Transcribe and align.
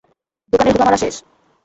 দোকানের 0.53 0.73
হোগা 0.73 0.85
মারা 0.87 0.99
শেষ! 1.03 1.15